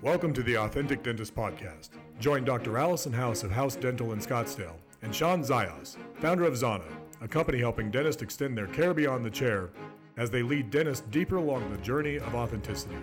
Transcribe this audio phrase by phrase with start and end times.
[0.00, 1.88] Welcome to the Authentic Dentist Podcast.
[2.20, 2.78] Join Dr.
[2.78, 6.84] Allison House of House Dental in Scottsdale and Shawn Zajas, founder of Zana,
[7.20, 9.70] a company helping dentists extend their care beyond the chair
[10.16, 12.94] as they lead dentists deeper along the journey of authenticity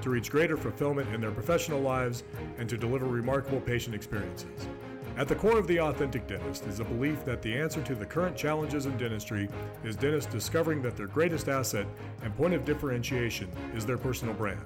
[0.00, 2.22] to reach greater fulfillment in their professional lives
[2.56, 4.68] and to deliver remarkable patient experiences.
[5.16, 8.06] At the core of the authentic dentist is a belief that the answer to the
[8.06, 9.48] current challenges in dentistry
[9.82, 11.88] is dentists discovering that their greatest asset
[12.22, 14.64] and point of differentiation is their personal brand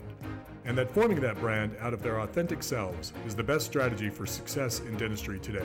[0.68, 4.26] and that forming that brand out of their authentic selves is the best strategy for
[4.26, 5.64] success in dentistry today.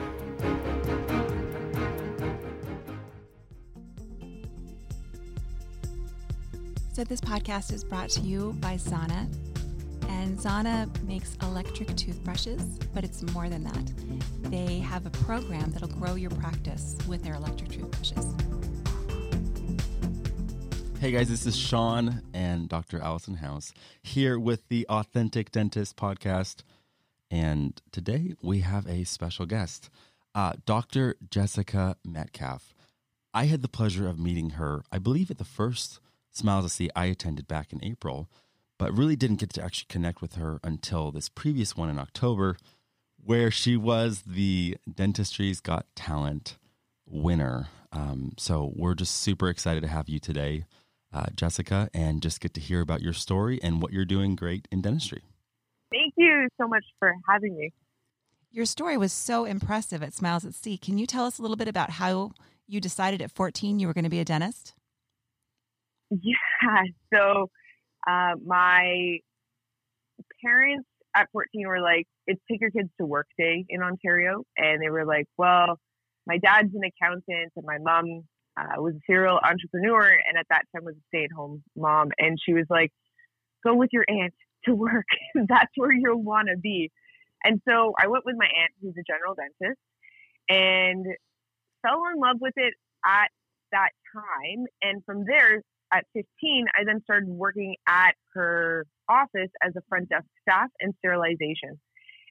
[6.94, 9.28] So, this podcast is brought to you by Zana.
[10.08, 13.92] And Zana makes electric toothbrushes, but it's more than that.
[14.50, 18.34] They have a program that'll grow your practice with their electric toothbrushes.
[21.04, 22.98] Hey guys, this is Shawn and Dr.
[22.98, 26.62] Allison House here with the Authentic Dentist podcast.
[27.30, 29.90] And today we have a special guest,
[30.34, 31.16] uh, Dr.
[31.30, 32.72] Jessica Metcalfe.
[33.34, 36.90] I had the pleasure of meeting her, I believe, at the first Smiles at Sea
[36.96, 38.30] I attended back in April,
[38.78, 42.56] but really didn't get to actually connect with her until this previous one in October,
[43.22, 46.56] where she was the Dentistry's Got Talent
[47.06, 47.68] winner.
[47.92, 50.64] Um, so we're just super excited to have you today
[51.14, 54.66] uh, Jessica, and just get to hear about your story and what you're doing great
[54.70, 55.22] in dentistry.
[55.92, 57.72] Thank you so much for having me.
[58.50, 60.76] Your story was so impressive at Smiles at Sea.
[60.76, 62.32] Can you tell us a little bit about how
[62.66, 64.74] you decided at 14 you were going to be a dentist?
[66.10, 66.82] Yeah.
[67.12, 67.50] So,
[68.06, 69.18] uh, my
[70.42, 74.44] parents at 14 were like, it's take your kids to work day in Ontario.
[74.56, 75.78] And they were like, well,
[76.26, 78.24] my dad's an accountant and my mom
[78.56, 82.10] uh, was a serial entrepreneur and at that time was a stay at home mom.
[82.18, 82.90] And she was like,
[83.64, 84.34] go with your aunt
[84.66, 85.06] to work.
[85.34, 86.90] That's where you'll want to be.
[87.42, 89.78] And so I went with my aunt, who's a general dentist,
[90.48, 91.04] and
[91.82, 93.28] fell in love with it at
[93.72, 94.66] that time.
[94.82, 95.62] And from there,
[95.92, 100.94] at 15, I then started working at her office as a front desk staff and
[100.98, 101.78] sterilization.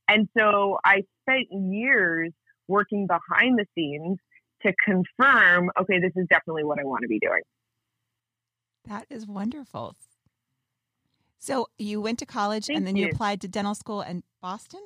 [0.08, 2.32] And so I spent years
[2.68, 4.18] working behind the scenes
[4.66, 7.42] to confirm, okay, this is definitely what I want to be doing.
[8.86, 9.96] That is wonderful.
[11.40, 13.06] So you went to college Thank and then you.
[13.06, 14.82] you applied to dental school in Boston?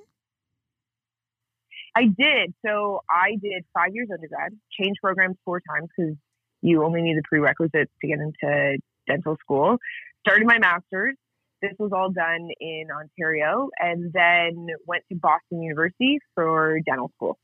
[1.95, 2.53] I did.
[2.65, 6.15] So I did five years undergrad, changed programs four times because
[6.61, 8.77] you only need the prerequisites to get into
[9.07, 9.77] dental school.
[10.25, 11.15] Started my master's.
[11.61, 17.39] This was all done in Ontario and then went to Boston University for dental school.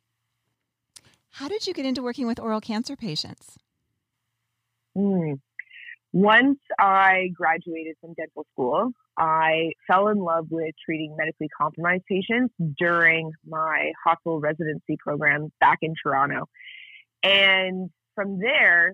[1.33, 3.57] How did you get into working with oral cancer patients?
[4.95, 5.39] Mm.
[6.11, 12.53] Once I graduated from dental school, I fell in love with treating medically compromised patients
[12.77, 16.47] during my hospital residency program back in Toronto.
[17.23, 18.93] And from there,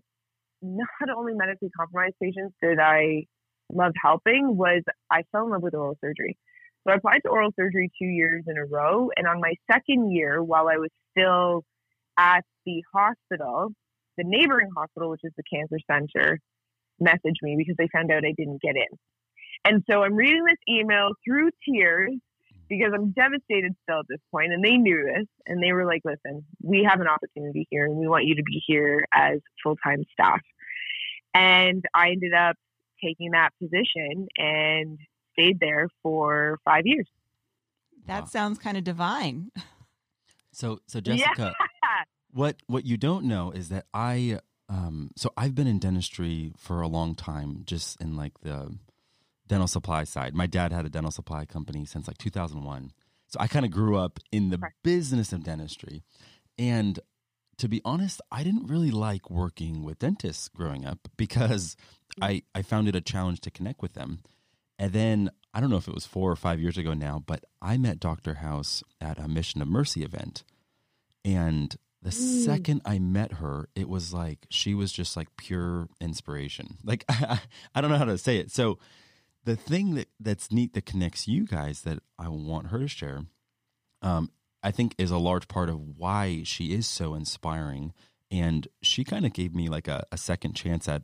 [0.62, 3.26] not only medically compromised patients did I
[3.70, 6.38] love helping, was I fell in love with oral surgery.
[6.88, 9.10] So I applied to oral surgery two years in a row.
[9.18, 11.66] And on my second year, while I was still
[12.20, 13.70] at the hospital,
[14.18, 16.40] the neighboring hospital, which is the cancer center,
[17.02, 18.98] messaged me because they found out I didn't get in.
[19.64, 22.12] And so I'm reading this email through tears
[22.68, 26.02] because I'm devastated still at this point, and they knew this, and they were like,
[26.06, 29.76] "Listen, we have an opportunity here, and we want you to be here as full
[29.78, 30.42] time staff."
[31.34, 32.58] And I ended up
[33.04, 35.00] taking that position and
[35.34, 37.08] stayed there for five years.
[38.06, 38.26] That Wow.
[38.26, 39.52] sounds kind of divine.
[40.52, 41.66] So, so Jessica, Yeah.
[42.32, 44.40] what what you don't know is that I,
[44.70, 48.78] um, so I've been in dentistry for a long time, just in like the
[49.48, 50.36] dental supply side.
[50.36, 52.92] My dad had a dental supply company since like 2001,
[53.28, 54.74] so I kind of grew up in the Okay.
[54.84, 56.04] business of dentistry,
[56.58, 57.00] and
[57.58, 61.76] to be honest, I didn't really like working with dentists growing up because
[62.22, 64.20] I I found it a challenge to connect with them.
[64.78, 67.44] And then I don't know if it was four or five years ago now, but
[67.62, 68.36] I met Dr.
[68.36, 70.44] House at a Mission of Mercy event.
[71.26, 72.46] And the Mm.
[72.46, 76.78] second I met her, it was like she was just like pure inspiration.
[76.84, 78.52] Like I, don't know how to say it.
[78.52, 78.80] So
[79.44, 83.26] the thing that that's neat that connects you guys that I want her to share,
[84.02, 84.32] um,
[84.64, 87.94] I think is a large part of why she is so inspiring.
[88.32, 91.04] And she kind of gave me like a, a second chance at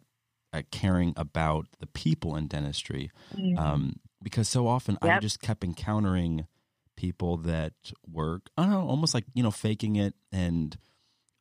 [0.53, 3.11] at caring about the people in dentistry
[3.57, 6.47] um, because so often I just kept encountering
[6.95, 7.73] people that
[8.09, 10.77] work, I don't know, almost like, you know, faking it and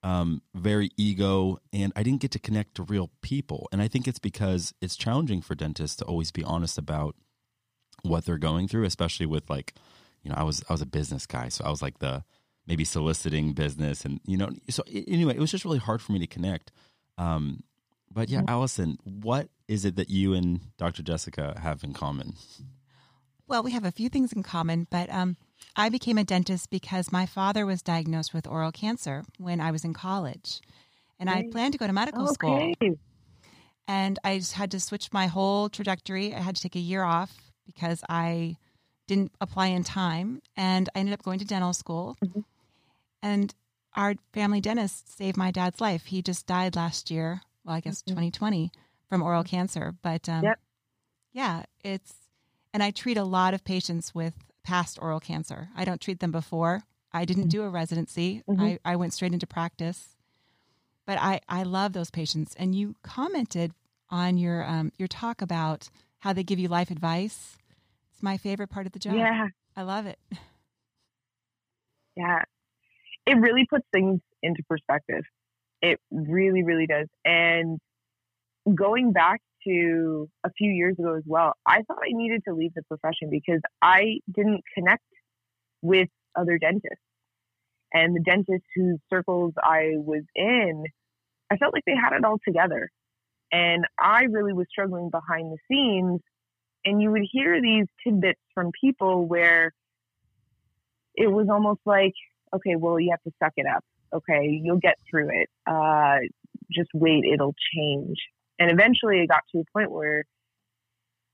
[0.02, 1.58] um, very ego.
[1.72, 3.68] And I didn't get to connect to real people.
[3.72, 7.16] And I think it's because it's challenging for dentists to always be honest about
[8.02, 9.74] what they're going through, especially with like,
[10.22, 12.24] you know, I was I was a business guy, so I was like the
[12.66, 16.18] maybe soliciting business, and you know, so anyway, it was just really hard for me
[16.18, 16.72] to connect.
[17.18, 17.62] Um,
[18.10, 18.48] but yeah, mm-hmm.
[18.48, 21.02] Allison, what is it that you and Dr.
[21.02, 22.34] Jessica have in common?
[23.46, 25.36] Well, we have a few things in common, but um,
[25.76, 29.84] I became a dentist because my father was diagnosed with oral cancer when I was
[29.84, 30.60] in college,
[31.18, 32.32] and I planned to go to medical okay.
[32.32, 32.96] school.
[33.86, 36.34] And I just had to switch my whole trajectory.
[36.34, 38.56] I had to take a year off because I
[39.06, 42.16] didn't apply in time, and I ended up going to dental school.
[42.24, 42.40] Mm-hmm.
[43.22, 43.54] And
[43.94, 46.06] our family dentist saved my dad's life.
[46.06, 47.42] He just died last year.
[47.64, 48.12] Well, I guess mm-hmm.
[48.12, 48.72] 2020
[49.08, 49.50] from oral mm-hmm.
[49.50, 49.94] cancer.
[50.02, 50.58] But um, yep.
[51.32, 52.14] yeah, it's,
[52.74, 55.70] and I treat a lot of patients with past oral cancer.
[55.74, 56.82] I don't treat them before.
[57.12, 58.42] I didn't do a residency.
[58.46, 58.60] Mm-hmm.
[58.60, 60.16] I, I went straight into practice.
[61.06, 62.54] But I, I love those patients.
[62.58, 63.72] And you commented
[64.10, 65.88] on your um, your talk about
[66.18, 67.56] how they give you life advice.
[68.12, 69.14] It's my favorite part of the job.
[69.14, 69.48] Yeah.
[69.74, 70.18] I love it.
[72.16, 72.44] Yeah
[73.26, 75.24] it really puts things into perspective.
[75.80, 77.08] It really, really does.
[77.24, 77.78] And
[78.74, 82.72] going back to a few years ago as well, I thought I needed to leave
[82.74, 85.04] the profession because I didn't connect
[85.82, 87.04] with other dentists.
[87.92, 90.84] And the dentists whose circles I was in,
[91.50, 92.90] I felt like they had it all together.
[93.52, 96.20] And I really was struggling behind the scenes.
[96.84, 99.72] And you would hear these tidbits from people where
[101.14, 102.14] it was almost like
[102.54, 103.84] okay, well, you have to suck it up.
[104.14, 105.48] Okay, you'll get through it.
[105.66, 106.18] Uh,
[106.70, 108.16] just wait, it'll change.
[108.58, 110.24] And eventually it got to a point where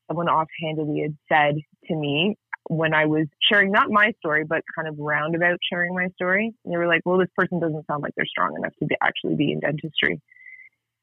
[0.08, 1.54] someone offhandedly had said
[1.86, 2.36] to me
[2.68, 6.76] when I was sharing not my story, but kind of roundabout sharing my story, they
[6.76, 9.52] were like, well, this person doesn't sound like they're strong enough to be, actually be
[9.52, 10.20] in dentistry.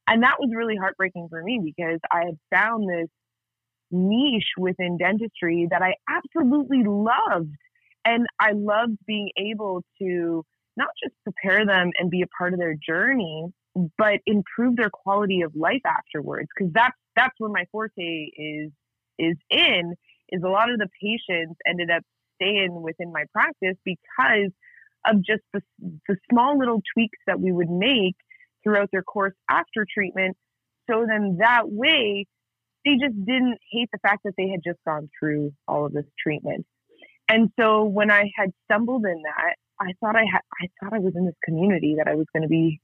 [0.07, 3.09] And that was really heartbreaking for me because I had found this
[3.91, 7.51] niche within dentistry that I absolutely loved
[8.05, 10.45] and I loved being able to
[10.77, 13.47] not just prepare them and be a part of their journey,
[13.97, 16.47] but improve their quality of life afterwards.
[16.55, 18.71] Because that's that's where my forte is
[19.17, 19.95] is in.
[20.29, 22.03] Is a lot of the patients ended up
[22.35, 24.51] staying within my practice because
[25.05, 25.61] of just the,
[26.07, 28.15] the small little tweaks that we would make
[28.63, 30.35] throughout their course after treatment.
[30.89, 32.25] So then that way,
[32.85, 36.05] they just didn't hate the fact that they had just gone through all of this
[36.21, 36.65] treatment.
[37.29, 40.99] And so when I had stumbled in that, I thought I had, I thought I
[40.99, 42.79] was in this community that I was going to be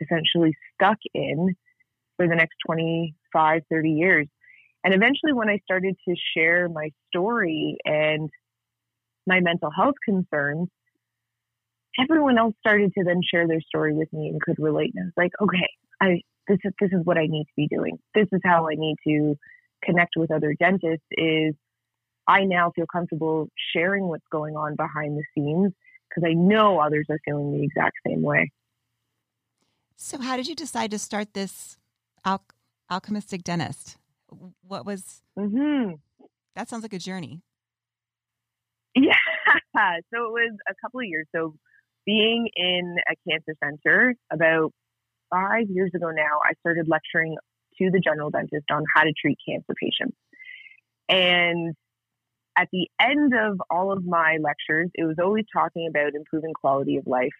[0.00, 1.56] essentially stuck in
[2.16, 4.26] for the next 25, 30 years.
[4.84, 8.30] And eventually when I started to share my story and
[9.26, 10.68] my mental health concerns,
[12.00, 14.92] everyone else started to then share their story with me and could relate.
[14.94, 15.68] And I was like, okay,
[16.00, 17.98] I, this is, this is what I need to be doing.
[18.14, 19.36] This is how I need to
[19.84, 21.54] connect with other dentists is
[22.26, 25.72] I now feel comfortable sharing what's going on behind the scenes
[26.08, 28.50] because I know others are feeling the exact same way.
[30.00, 31.76] So, how did you decide to start this
[32.24, 32.44] al-
[32.90, 33.96] alchemistic dentist?
[34.62, 35.94] What was mm-hmm.
[36.54, 36.68] that?
[36.68, 37.42] Sounds like a journey.
[38.94, 39.14] Yeah,
[40.14, 41.26] so it was a couple of years.
[41.34, 41.56] So,
[42.06, 44.72] being in a cancer center about
[45.30, 47.36] five years ago now, I started lecturing
[47.78, 50.16] to the general dentist on how to treat cancer patients.
[51.08, 51.74] And
[52.56, 56.98] at the end of all of my lectures, it was always talking about improving quality
[56.98, 57.34] of life.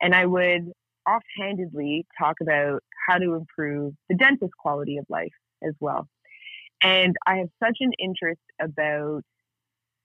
[0.00, 0.72] And I would
[1.08, 5.32] offhandedly talk about how to improve the dentist quality of life
[5.66, 6.06] as well.
[6.82, 9.22] And I have such an interest about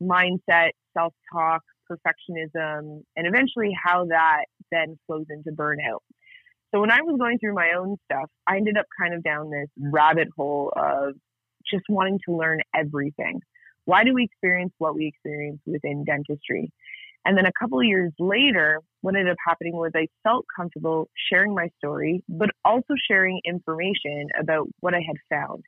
[0.01, 5.99] mindset, self talk, perfectionism, and eventually how that then flows into burnout.
[6.73, 9.51] So when I was going through my own stuff, I ended up kind of down
[9.51, 11.13] this rabbit hole of
[11.69, 13.41] just wanting to learn everything.
[13.85, 16.71] Why do we experience what we experience within dentistry?
[17.25, 21.09] And then a couple of years later, what ended up happening was I felt comfortable
[21.31, 25.63] sharing my story, but also sharing information about what I had found.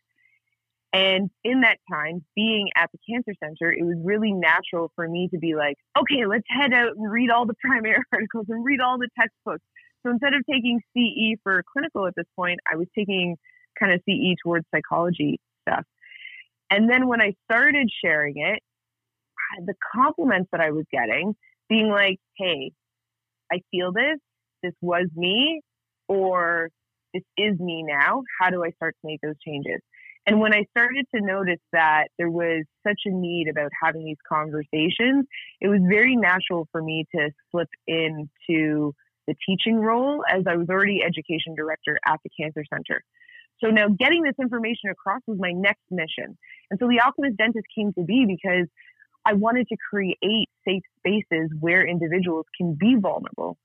[0.92, 5.28] And in that time, being at the cancer center, it was really natural for me
[5.34, 8.80] to be like, okay, let's head out and read all the primary articles and read
[8.80, 9.64] all the textbooks.
[10.04, 13.36] So instead of taking CE for clinical at this point, I was taking
[13.78, 15.84] kind of CE towards psychology stuff.
[16.70, 18.62] And then when I started sharing it,
[19.66, 21.36] the compliments that I was getting,
[21.70, 22.72] being like, hey,
[23.52, 24.20] I feel this,
[24.64, 25.62] this was me,
[26.08, 26.70] or
[27.14, 28.24] this is me now.
[28.40, 29.82] How do I start to make those changes?
[30.28, 34.18] And when I started to notice that there was such a need about having these
[34.28, 35.26] conversations,
[35.62, 38.94] it was very natural for me to slip into
[39.28, 43.04] the teaching role as I was already education director at the Cancer Center.
[43.64, 46.38] So now getting this information across was my next mission.
[46.70, 48.68] And so the Alchemist Dentist came to be because
[49.26, 53.58] I wanted to create safe spaces where individuals can be vulnerable,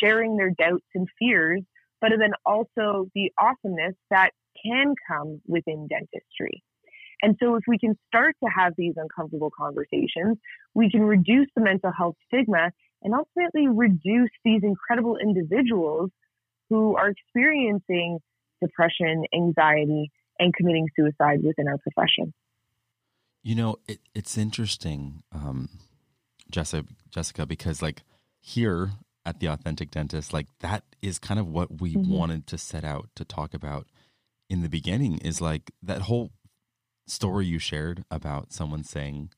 [0.00, 1.62] sharing their doubts and fears,
[2.00, 4.30] but then also the awesomeness that
[4.64, 6.62] can come within dentistry.
[7.20, 10.38] And so, if we can start to have these uncomfortable conversations,
[10.74, 12.70] we can reduce the mental health stigma
[13.02, 16.10] and ultimately reduce these incredible individuals
[16.70, 18.20] who are experiencing
[18.62, 22.32] depression, anxiety, and committing suicide within our profession.
[23.42, 25.68] You know, it, it's interesting, um,
[26.50, 28.02] Jessica, Jessica, because like
[28.40, 28.90] here
[29.24, 32.10] at the Authentic Dentist, like that is kind of what we mm-hmm.
[32.10, 33.86] wanted to set out to talk about
[34.48, 35.18] in the beginning.
[35.18, 36.30] Is like that whole
[37.06, 39.30] story you shared about someone saying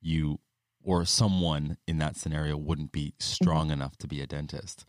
[0.00, 0.38] you
[0.82, 3.72] or someone in that scenario wouldn't be strong mm-hmm.
[3.72, 4.86] enough to be a dentist.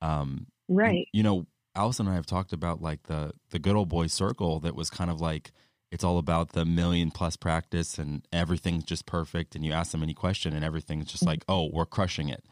[0.00, 1.08] Um, right.
[1.12, 4.06] You, you know, Allison and I have talked about like the the good old boy
[4.06, 5.52] circle that was kind of like
[5.92, 10.02] it's all about the million plus practice and everything's just perfect and you ask them
[10.02, 12.44] any question and everything's just like oh we're crushing it.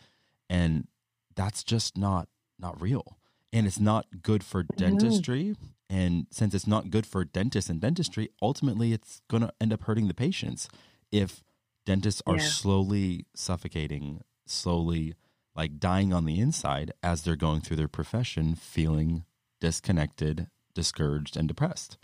[0.51, 0.87] And
[1.35, 2.29] that's just not
[2.59, 3.17] not real.
[3.53, 5.57] And it's not good for dentistry.
[5.89, 9.85] And since it's not good for dentists and dentistry ultimately it's going to end up
[9.85, 10.69] hurting the patients
[11.11, 11.43] if
[11.87, 12.43] dentists are yeah.
[12.43, 15.15] slowly suffocating slowly
[15.57, 19.25] like dying on the inside as they're going through their profession feeling
[19.61, 21.97] disconnected discouraged and depressed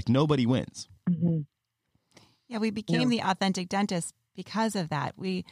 [0.00, 0.88] like nobody wins.
[1.08, 1.40] Mm-hmm.
[2.48, 5.12] Yeah, we became the authentic dentist because of that.
[5.16, 5.44] We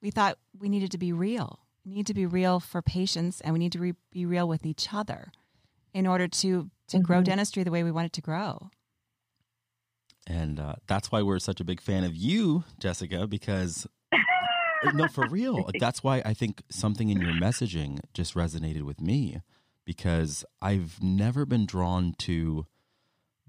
[0.00, 1.60] we thought we needed to be real.
[1.84, 4.64] We need to be real for patients, and we need to re- be real with
[4.64, 5.32] each other
[5.92, 7.04] in order to to mm-hmm.
[7.04, 8.70] grow dentistry the way we want it to grow.
[10.26, 13.86] And uh, that's why we're such a big fan of you, Jessica, because
[14.94, 15.68] no, for real.
[15.78, 19.40] That's why I think something in your messaging just resonated with me
[19.84, 22.66] because I've never been drawn to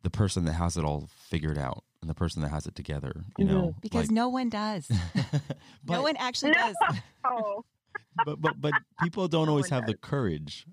[0.04, 3.26] the person that has it all figured out and the person that has it together,
[3.38, 3.62] you know.
[3.62, 3.80] Mm-hmm.
[3.82, 4.88] Because like, no one does.
[5.84, 6.76] but, no one actually does.
[7.24, 7.66] No.
[8.26, 9.94] but but but people don't no always have does.
[9.94, 10.66] the courage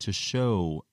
[0.00, 0.84] to show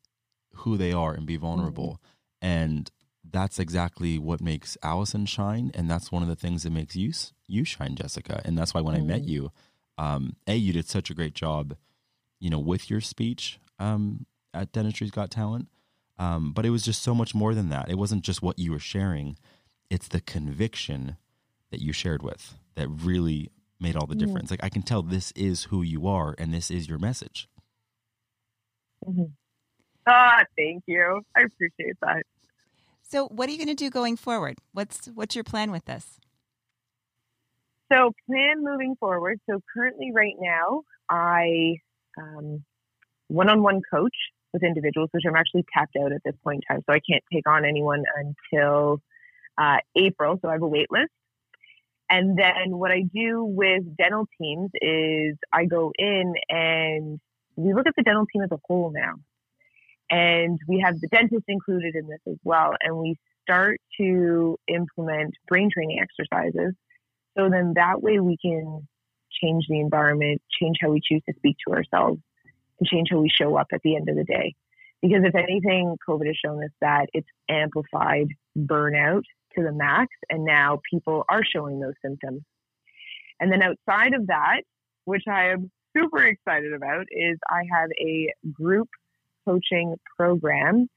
[0.54, 2.00] who they are and be vulnerable.
[2.42, 2.48] Mm-hmm.
[2.48, 2.92] And
[3.30, 7.12] that's exactly what makes Allison shine and that's one of the things that makes you
[7.48, 8.42] you shine, Jessica.
[8.46, 9.04] And that's why when mm-hmm.
[9.04, 9.30] I met mm-hmm.
[9.30, 9.52] you,
[9.98, 11.76] um, A, you did such a great job,
[12.40, 15.68] you know, with your speech um, at Dentistry's Got Talent
[16.18, 17.90] um, but it was just so much more than that.
[17.90, 19.38] It wasn't just what you were sharing,
[19.90, 21.18] it's the conviction
[21.72, 24.50] that you shared with that really made all the difference.
[24.50, 27.48] Like, I can tell this is who you are and this is your message.
[29.06, 29.26] Mm-hmm.
[30.08, 31.22] Ah, thank you.
[31.36, 32.24] I appreciate that.
[33.02, 34.58] So, what are you going to do going forward?
[34.72, 36.20] What's what's your plan with this?
[37.92, 39.40] So, plan moving forward.
[39.50, 41.78] So, currently, right now, I
[42.18, 42.64] um,
[43.28, 44.16] one-on-one coach
[44.56, 46.84] with individuals, which I'm actually tapped out at this point in time.
[46.88, 49.02] So I can't take on anyone until
[49.58, 50.40] uh, April.
[50.42, 51.12] So I have a wait list.
[52.10, 57.20] And then what I do with dental teams is I go in and
[57.56, 59.16] we look at the dental team as a whole now.
[60.10, 62.72] And we have the dentist included in this as well.
[62.80, 66.74] And we start to implement brain training exercises.
[67.38, 68.88] So then that way we can
[69.42, 72.20] change the environment, change how we choose to speak to ourselves,
[72.84, 74.56] change how we show up at the end of the day.
[75.02, 78.28] Because if anything, COVID has shown us that it's amplified
[78.58, 79.24] burnout
[79.56, 82.42] to the max, and now people are showing those symptoms.
[83.40, 84.62] And then outside of that,
[85.06, 88.90] which I am super excited about, is I have a group
[89.46, 90.90] coaching program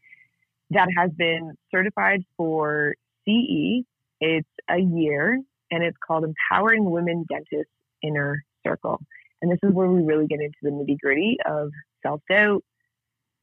[0.71, 2.95] that has been certified for
[3.27, 3.85] CE.
[4.21, 9.01] It's a year and it's called Empowering Women Dentists Inner Circle.
[9.41, 11.71] And this is where we really get into the nitty gritty of
[12.03, 12.65] self doubt,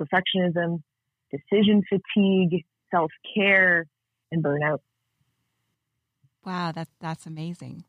[0.02, 0.82] perfectionism,
[1.32, 3.86] decision fatigue, self care,
[4.32, 4.80] and burnout.
[6.46, 7.86] Wow, that's that's amazing.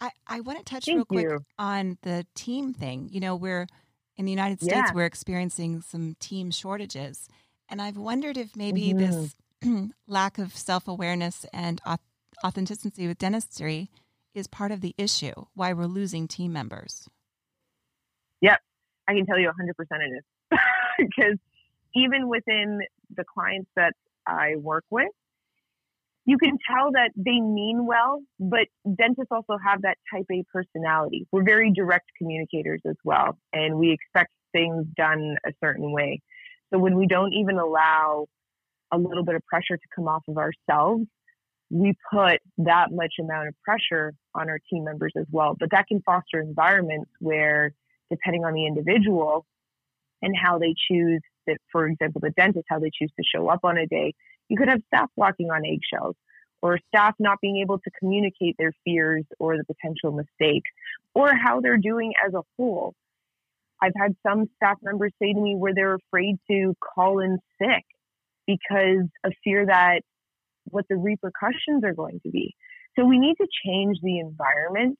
[0.00, 1.44] I, I want to touch Thank real quick you.
[1.58, 3.08] on the team thing.
[3.10, 3.66] You know, we're
[4.16, 4.94] in the United States, yeah.
[4.94, 7.28] we're experiencing some team shortages.
[7.68, 8.98] And I've wondered if maybe mm-hmm.
[8.98, 11.80] this lack of self awareness and
[12.44, 13.90] authenticity with dentistry
[14.34, 17.08] is part of the issue, why we're losing team members.
[18.40, 18.58] Yep.
[19.08, 20.58] I can tell you 100% it is.
[20.96, 21.38] Because
[21.96, 22.78] even within
[23.16, 23.94] the clients that
[24.26, 25.10] I work with,
[26.24, 31.26] you can tell that they mean well, but dentists also have that type A personality.
[31.32, 36.22] We're very direct communicators as well, and we expect things done a certain way.
[36.72, 38.26] So when we don't even allow
[38.92, 41.04] a little bit of pressure to come off of ourselves,
[41.74, 45.56] we put that much amount of pressure on our team members as well.
[45.58, 47.72] But that can foster environments where,
[48.10, 49.44] depending on the individual
[50.22, 53.64] and how they choose that, for example, the dentist, how they choose to show up
[53.64, 54.14] on a day,
[54.48, 56.14] you could have staff walking on eggshells,
[56.62, 60.70] or staff not being able to communicate their fears or the potential mistakes,
[61.12, 62.94] or how they're doing as a whole.
[63.82, 67.84] I've had some staff members say to me where they're afraid to call in sick
[68.46, 70.02] because of fear that
[70.64, 72.54] what the repercussions are going to be.
[72.96, 74.98] So we need to change the environment.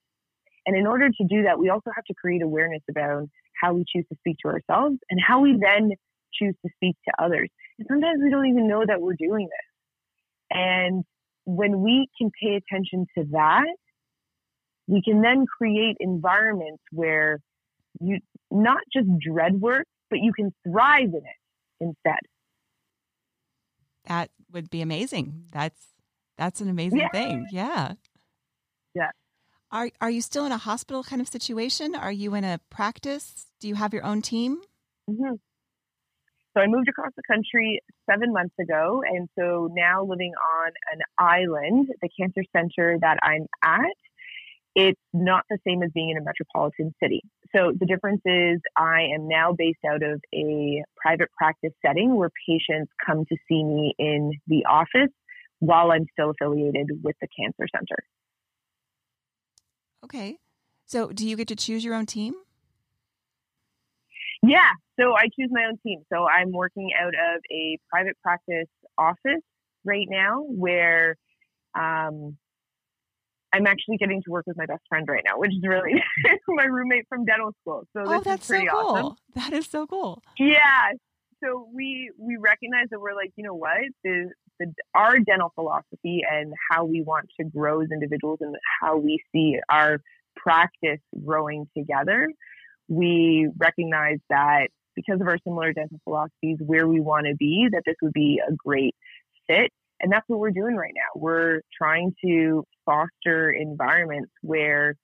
[0.67, 3.29] And in order to do that, we also have to create awareness about
[3.61, 5.91] how we choose to speak to ourselves and how we then
[6.33, 7.49] choose to speak to others.
[7.79, 9.71] And sometimes we don't even know that we're doing this.
[10.51, 11.05] And
[11.45, 13.67] when we can pay attention to that,
[14.87, 17.39] we can then create environments where
[18.01, 18.19] you
[18.51, 22.21] not just dread work, but you can thrive in it instead.
[24.07, 25.47] That would be amazing.
[25.53, 25.81] That's
[26.37, 27.09] that's an amazing yeah.
[27.11, 27.47] thing.
[27.51, 27.93] Yeah.
[28.95, 29.11] Yeah.
[29.71, 31.95] Are are you still in a hospital kind of situation?
[31.95, 33.47] Are you in a practice?
[33.61, 34.59] Do you have your own team?
[35.11, 35.35] Mm-hmm.
[36.55, 40.33] So I moved across the country seven months ago, and so now living
[40.63, 43.97] on an island, the cancer center that I'm at
[44.75, 47.23] it's not the same as being in a metropolitan city.
[47.55, 52.31] So the difference is I am now based out of a private practice setting where
[52.49, 55.13] patients come to see me in the office
[55.61, 58.05] while I'm still affiliated with the cancer center.
[60.05, 60.39] Okay.
[60.87, 62.35] So do you get to choose your own team?
[64.43, 64.71] Yeah.
[65.01, 66.03] So I choose my own team.
[66.13, 69.43] So I'm working out of a private practice office
[69.85, 71.17] right now where
[71.75, 72.37] um,
[73.55, 75.93] I'm actually getting to work with my best friend right now, which is really
[76.49, 77.87] my roommate from dental school.
[77.97, 78.81] So oh, that's so cool.
[78.81, 79.17] Awesome.
[79.37, 80.23] That is so cool.
[80.39, 80.93] Yeah.
[81.43, 86.23] So we we recognize that we're like, you know what, the, the our dental philosophy
[86.29, 90.01] and how we want to grow as individuals and how we see our
[90.37, 92.29] practice growing together.
[92.89, 97.83] We recognize that because of our similar dental philosophies, where we want to be, that
[97.87, 98.97] this would be a great
[99.47, 99.71] fit
[100.05, 101.19] and that's what we're doing right now.
[101.19, 104.97] We're trying to foster environments where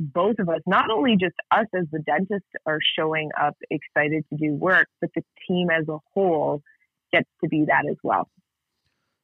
[0.00, 4.36] both of us, not only just us as the dentist, are showing up excited to
[4.36, 6.62] do work, but the team as a whole
[7.12, 8.28] gets to be that as well.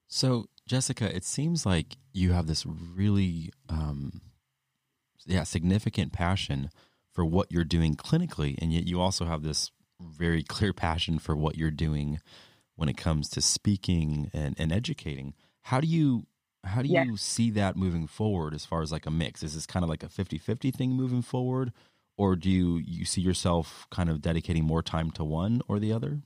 [0.06, 4.20] So, Jessica, it seems like you have this really, um,
[5.26, 6.70] yeah, significant passion
[7.10, 11.34] for what you're doing clinically, and yet you also have this very clear passion for
[11.34, 12.20] what you're doing
[12.78, 15.34] when it comes to speaking and, and educating.
[15.62, 16.26] How do you
[16.64, 19.42] how do you see that moving forward as far as like a mix?
[19.42, 21.72] Is this kind of like a 50-50 thing moving forward?
[22.16, 25.92] Or do you, you see yourself kind of dedicating more time to one or the
[25.92, 26.20] other?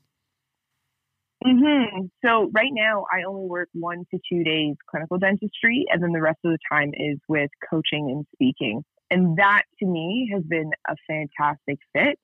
[1.44, 2.06] Mm-hmm.
[2.24, 6.20] So right now, I only work one to two days clinical dentistry, and then the
[6.20, 8.84] rest of the time is with coaching and speaking.
[9.10, 12.18] And that to me has been a fantastic fit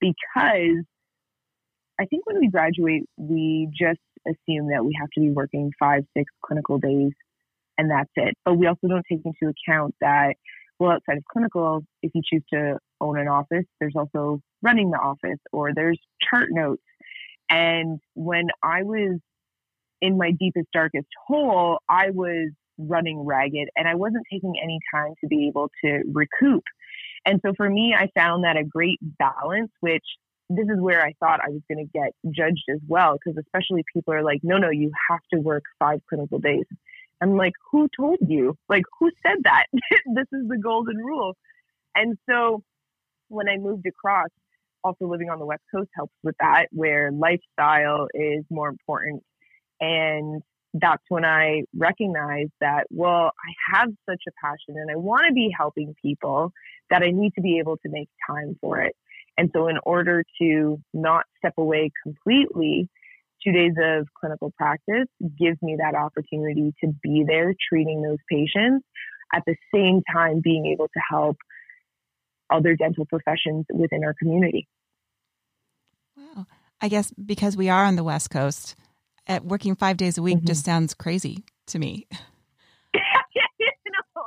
[0.00, 0.84] because
[2.00, 6.04] I think when we graduate, we just assume that we have to be working five,
[6.16, 7.12] six clinical days
[7.78, 8.34] and that's it.
[8.44, 10.34] But we also don't take into account that,
[10.78, 14.98] well, outside of clinical, if you choose to own an office, there's also running the
[14.98, 16.82] office or there's chart notes.
[17.48, 19.18] And when I was
[20.02, 25.14] in my deepest, darkest hole, I was running ragged and I wasn't taking any time
[25.20, 26.64] to be able to recoup.
[27.24, 30.04] And so for me, I found that a great balance, which
[30.48, 33.84] this is where I thought I was going to get judged as well, because especially
[33.92, 36.64] people are like, no, no, you have to work five clinical days.
[37.20, 38.56] I'm like, who told you?
[38.68, 39.66] Like, who said that?
[39.72, 41.36] this is the golden rule.
[41.94, 42.62] And so
[43.28, 44.28] when I moved across,
[44.84, 49.22] also living on the West Coast helps with that, where lifestyle is more important.
[49.80, 50.42] And
[50.74, 55.34] that's when I recognized that, well, I have such a passion and I want to
[55.34, 56.52] be helping people
[56.90, 58.94] that I need to be able to make time for it.
[59.38, 62.90] And so, in order to not step away completely,
[63.42, 65.06] two days of clinical practice
[65.38, 68.84] gives me that opportunity to be there treating those patients
[69.32, 71.36] at the same time being able to help
[72.50, 74.66] other dental professions within our community.
[76.16, 76.46] Wow.
[76.80, 78.74] I guess because we are on the West Coast,
[79.28, 80.46] at working five days a week mm-hmm.
[80.46, 82.06] just sounds crazy to me.
[82.94, 83.00] you
[83.62, 84.22] know,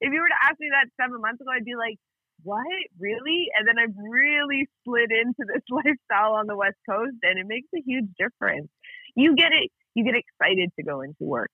[0.00, 1.98] if you were to ask me that seven months ago, I'd be like,
[2.46, 2.66] what?
[2.98, 3.48] Really?
[3.58, 7.68] And then i've really slid into this lifestyle on the west coast and it makes
[7.74, 8.68] a huge difference.
[9.16, 11.50] You get it you get excited to go into work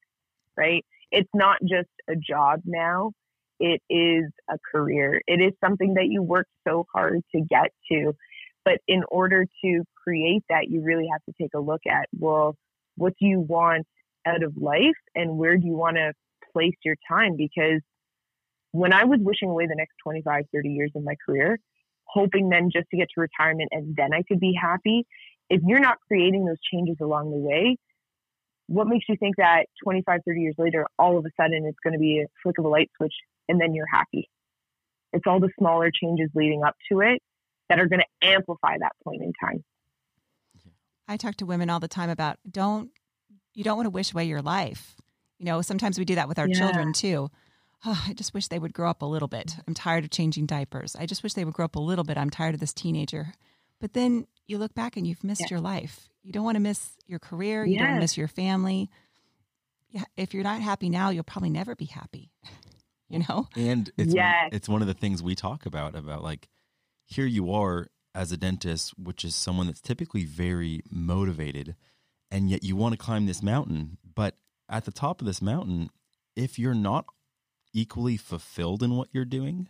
[0.56, 0.84] right?
[1.10, 3.12] It's not just a job now.
[3.60, 5.20] It is a career.
[5.26, 8.14] It is something that you work so hard to get to.
[8.64, 12.56] But in order to create that you really have to take a look at well
[12.96, 13.86] what do you want
[14.26, 16.12] out of life and where do you want to
[16.52, 17.36] place your time?
[17.36, 17.80] Because
[18.72, 21.58] when I was wishing away the next 25, 30 years of my career,
[22.04, 25.06] hoping then just to get to retirement and then I could be happy,
[25.48, 27.76] if you're not creating those changes along the way,
[28.66, 31.92] what makes you think that 25, 30 years later, all of a sudden it's going
[31.92, 33.14] to be a flick of a light switch
[33.48, 34.30] and then you're happy?
[35.12, 37.20] It's all the smaller changes leading up to it
[37.68, 39.62] that are going to amplify that point in time.
[41.06, 42.90] I talk to women all the time about don't
[43.54, 44.96] you don't want to wish away your life.
[45.38, 46.56] You know, sometimes we do that with our yeah.
[46.56, 47.28] children too.
[47.84, 49.56] Oh, I just wish they would grow up a little bit.
[49.66, 50.96] I'm tired of changing diapers.
[50.96, 52.16] I just wish they would grow up a little bit.
[52.16, 53.32] I'm tired of this teenager.
[53.80, 55.48] But then you look back and you've missed yeah.
[55.50, 56.08] your life.
[56.22, 57.64] You don't want to miss your career.
[57.64, 57.82] You yes.
[57.82, 58.90] don't miss your family.
[59.90, 62.30] Yeah, if you're not happy now, you'll probably never be happy.
[63.08, 63.46] You know?
[63.54, 64.44] And it's yes.
[64.44, 66.48] one, it's one of the things we talk about about like
[67.04, 71.76] here you are as a dentist, which is someone that's typically very motivated,
[72.30, 75.90] and yet you want to climb this mountain, but at the top of this mountain,
[76.34, 77.04] if you're not
[77.72, 79.68] equally fulfilled in what you're doing,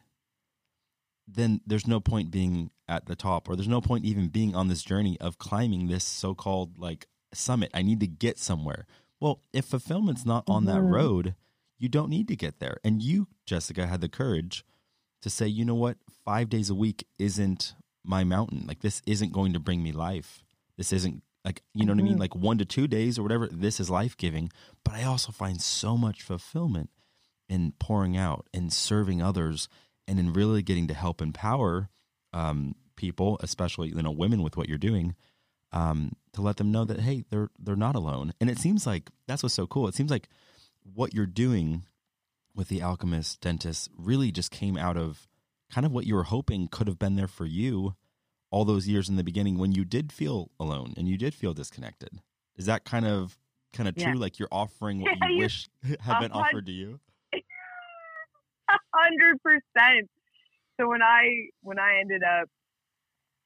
[1.27, 4.69] then there's no point being at the top or there's no point even being on
[4.69, 7.71] this journey of climbing this so-called like summit.
[7.73, 8.87] I need to get somewhere.
[9.21, 10.75] Well if fulfillment's not on mm-hmm.
[10.75, 11.35] that road
[11.79, 12.79] you don't need to get there.
[12.85, 14.65] And you jessica had the courage
[15.23, 15.97] to say you know what?
[16.25, 18.65] Five days a week isn't my mountain.
[18.67, 20.43] Like this isn't going to bring me life.
[20.77, 21.99] This isn't like you know mm-hmm.
[21.99, 22.12] what i mean?
[22.15, 22.21] Mm-hmm.
[22.21, 24.51] like one to two days or whatever this is life-giving.
[24.85, 26.91] But i also find so much fulfillment
[27.53, 29.69] in pouring out and serving others
[30.09, 31.91] and in really getting to help empower
[32.33, 35.15] um, people, especially you know women, with what you're doing,
[35.71, 38.33] um, to let them know that hey, they're they're not alone.
[38.41, 39.87] And it seems like that's what's so cool.
[39.87, 40.31] It seems like
[40.83, 41.85] what you're doing
[42.55, 45.29] with the alchemist dentist really just came out of
[45.71, 47.95] kind of what you were hoping could have been there for you
[48.51, 51.53] all those years in the beginning when you did feel alone and you did feel
[51.53, 52.21] disconnected.
[52.57, 53.37] Is that kind of
[53.75, 54.15] kind of true?
[54.15, 55.69] Like you're offering what you wish
[56.01, 56.99] had been offered to you?
[58.94, 60.09] Hundred percent.
[60.81, 62.48] So when I when I ended up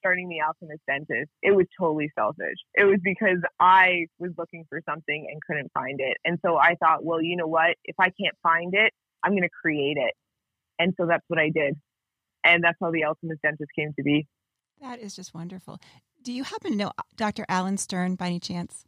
[0.00, 2.56] starting the Alchemist Dentist, it was totally selfish.
[2.74, 6.16] It was because I was looking for something and couldn't find it.
[6.24, 7.74] And so I thought, well, you know what?
[7.84, 8.92] If I can't find it,
[9.24, 10.14] I'm going to create it.
[10.78, 11.74] And so that's what I did.
[12.44, 14.26] And that's how the Alchemist Dentist came to be.
[14.80, 15.80] That is just wonderful.
[16.22, 17.44] Do you happen to know uh, Dr.
[17.48, 18.84] Alan Stern by any chance?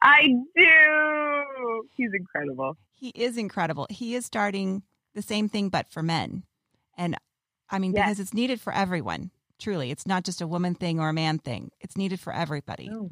[0.00, 1.88] I do.
[1.94, 2.76] He's incredible.
[2.92, 3.86] He is incredible.
[3.90, 4.82] He is starting
[5.14, 6.44] the same thing, but for men.
[6.96, 7.16] And
[7.70, 8.04] I mean, yes.
[8.04, 9.30] because it's needed for everyone.
[9.58, 11.70] Truly, it's not just a woman thing or a man thing.
[11.80, 12.90] It's needed for everybody.
[12.92, 13.10] Oh.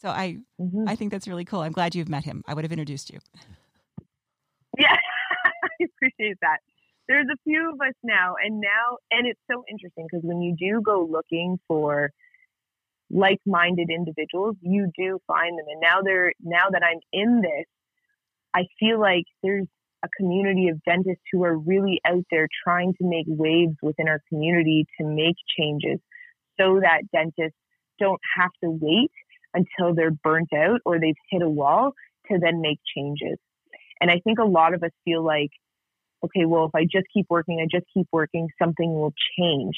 [0.00, 0.88] So I, mm-hmm.
[0.88, 1.60] I think that's really cool.
[1.60, 2.42] I'm glad you've met him.
[2.46, 3.18] I would have introduced you.
[4.78, 4.94] Yeah,
[5.44, 6.58] I appreciate that.
[7.08, 10.54] There's a few of us now, and now, and it's so interesting because when you
[10.56, 12.12] do go looking for
[13.10, 15.64] like-minded individuals, you do find them.
[15.68, 17.66] And now they're now that I'm in this,
[18.54, 19.66] I feel like there's
[20.04, 24.20] a community of dentists who are really out there trying to make waves within our
[24.28, 25.98] community to make changes
[26.58, 27.58] so that dentists
[27.98, 29.10] don't have to wait
[29.54, 31.92] until they're burnt out or they've hit a wall
[32.30, 33.38] to then make changes.
[34.00, 35.50] And I think a lot of us feel like,
[36.24, 39.74] okay, well, if I just keep working, I just keep working, something will change.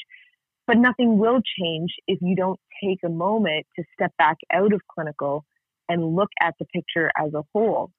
[0.67, 4.81] But nothing will change if you don't take a moment to step back out of
[4.93, 5.43] clinical
[5.89, 7.91] and look at the picture as a whole.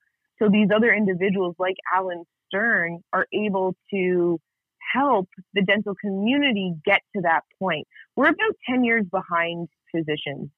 [0.43, 4.41] So these other individuals like Alan Stern are able to
[4.93, 7.87] help the dental community get to that point.
[8.17, 10.51] We're about 10 years behind physicians.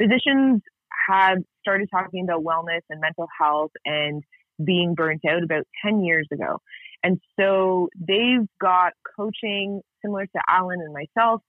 [0.00, 0.62] Physicians
[1.08, 4.22] have started talking about wellness and mental health and
[4.64, 6.60] being burnt out about 10 years ago.
[7.02, 11.42] And so they've got coaching similar to Alan and myself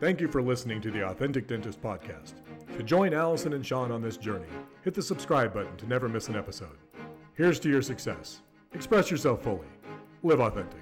[0.00, 2.34] Thank you for listening to the Authentic Dentist Podcast.
[2.78, 4.46] To join Allison and Shawn on this journey,
[4.84, 6.78] hit the subscribe button to never miss an episode.
[7.34, 8.42] Here's to your success.
[8.72, 9.66] Express yourself fully.
[10.22, 10.78] Live authentic.